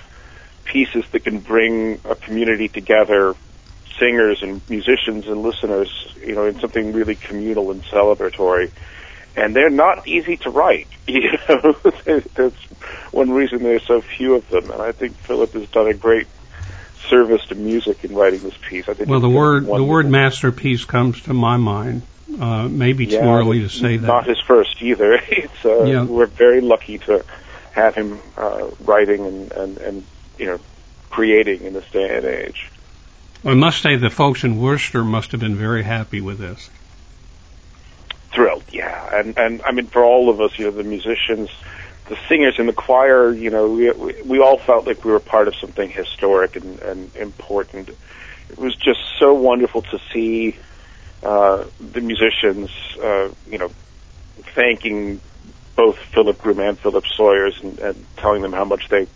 [0.66, 3.36] pieces that can bring a community together
[4.00, 8.72] singers and musicians and listeners, you know, in something really communal and celebratory.
[9.36, 10.88] And they're not easy to write.
[11.06, 11.76] You know,
[12.34, 12.56] that's
[13.12, 14.72] one reason there's so few of them.
[14.72, 16.28] And I think Philip has done a great
[17.10, 18.88] service to music in writing this piece.
[18.88, 22.04] I think well, the word the word masterpiece comes to my mind.
[22.40, 24.08] Uh, maybe too yeah, early to say that.
[24.08, 25.20] Not his first either.
[25.28, 26.04] It's uh, yeah.
[26.04, 27.26] we're very lucky to
[27.74, 30.04] have him uh, writing and, and and
[30.38, 30.60] you know
[31.10, 32.72] creating in this day and age.
[33.46, 36.70] I must say the folks in Worcester must have been very happy with this.
[38.32, 41.50] Thrilled, yeah, and and I mean for all of us, you know, the musicians,
[42.08, 43.92] the singers in the choir, you know, we,
[44.24, 47.90] we all felt like we were part of something historic and, and important.
[48.50, 50.56] It was just so wonderful to see
[51.22, 52.70] uh, the musicians,
[53.02, 53.72] uh, you know,
[54.56, 55.20] thanking
[55.76, 59.08] both Philip Groom and Philip Sawyers and, and telling them how much they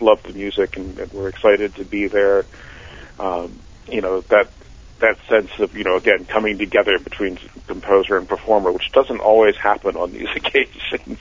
[0.00, 2.44] loved the music and, and were excited to be there.
[3.18, 3.58] Um,
[3.88, 4.50] you know that
[5.00, 9.56] that sense of you know again coming together between composer and performer, which doesn't always
[9.56, 11.18] happen on these occasions.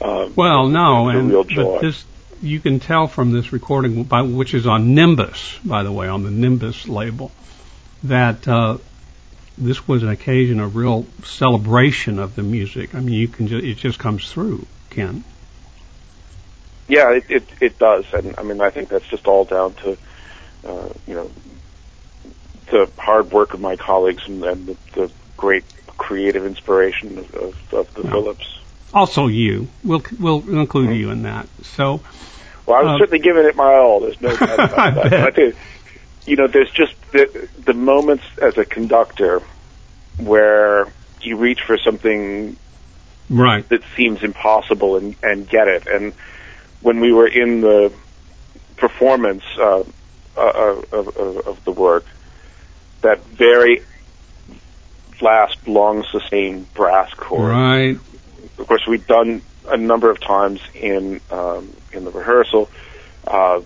[0.00, 2.04] Um, well, no, and but this
[2.42, 6.22] you can tell from this recording, by, which is on Nimbus, by the way, on
[6.22, 7.30] the Nimbus label,
[8.04, 8.78] that uh,
[9.58, 12.94] this was an occasion of real celebration of the music.
[12.94, 15.22] I mean, you can ju- it just comes through, Ken.
[16.88, 19.98] Yeah, it, it it does, and I mean, I think that's just all down to
[20.66, 21.30] uh, you know
[22.70, 25.64] the hard work of my colleagues and, and the, the great
[25.98, 28.58] creative inspiration of, of, of the Phillips.
[28.92, 29.68] Also, you.
[29.84, 31.46] We'll we'll include you in that.
[31.62, 32.00] So.
[32.66, 34.00] Well, I was uh, certainly giving it my all.
[34.00, 35.14] There's no doubt about that.
[35.14, 35.56] I think,
[36.26, 39.42] you know, there's just the, the moments as a conductor
[40.18, 42.56] where you reach for something
[43.28, 45.86] right that seems impossible and, and get it.
[45.86, 46.12] And
[46.80, 47.92] when we were in the
[48.76, 49.84] performance uh,
[50.36, 52.04] uh, of, of, of the work,
[53.02, 53.82] that very
[55.20, 57.50] last long sustained brass chord.
[57.50, 57.98] Right.
[58.58, 62.70] Of course, we'd done a number of times in um, in the rehearsal,
[63.26, 63.60] uh,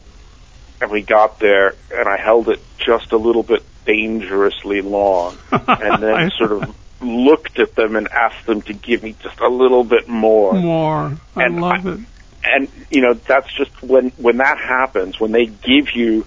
[0.81, 6.03] and we got there, and I held it just a little bit dangerously long, and
[6.03, 9.85] then sort of looked at them and asked them to give me just a little
[9.85, 10.55] bit more.
[10.55, 11.19] More.
[11.37, 12.01] I and love I, it.
[12.47, 16.27] And you know, that's just when when that happens, when they give you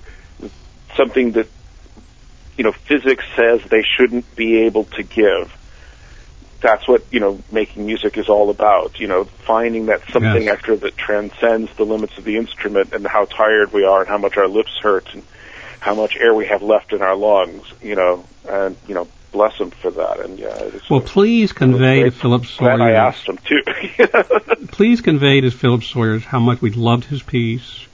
[0.96, 1.48] something that
[2.58, 5.54] you know physics says they shouldn't be able to give.
[6.60, 9.00] That's what you know making music is all about.
[9.00, 10.54] You know, finding that something yes.
[10.54, 14.18] extra that transcends the limits of the instrument and how tired we are and how
[14.18, 15.24] much our lips hurt and
[15.80, 17.72] how much air we have left in our lungs.
[17.82, 20.20] You know, and you know bless him for that.
[20.20, 22.82] And yeah, well, please convey to Philip Sawyers.
[22.82, 24.68] I asked him to.
[24.72, 27.86] please convey to Philip Sawyers how much we loved his piece,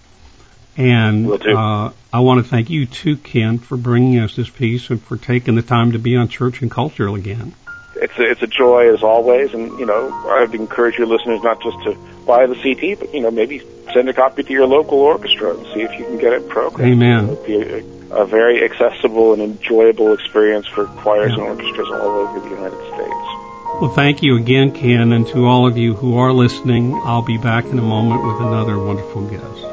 [0.77, 5.01] and uh, I want to thank you too, Ken, for bringing us this piece and
[5.01, 7.53] for taking the time to be on Church and Culture again.
[7.95, 11.61] It's a, it's a joy as always, and you know I'd encourage your listeners not
[11.61, 13.61] just to buy the CD, but you know maybe
[13.93, 16.93] send a copy to your local orchestra and see if you can get it programmed.
[16.93, 17.29] Amen.
[17.29, 21.45] It'd be a, a very accessible and enjoyable experience for choirs yeah.
[21.45, 23.43] and orchestras all over the United States.
[23.79, 27.37] Well, thank you again, Ken, and to all of you who are listening, I'll be
[27.37, 29.72] back in a moment with another wonderful guest.